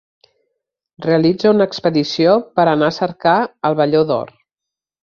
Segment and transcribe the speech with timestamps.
[1.07, 3.39] Realitza una expedició per anar a cercar
[3.71, 4.35] el velló d'or.